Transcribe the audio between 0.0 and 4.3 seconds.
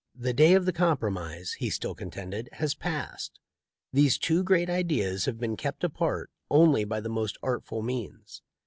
"The day of compro mise," he still contended, "has passed. These